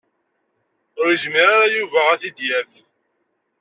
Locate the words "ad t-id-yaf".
2.13-2.71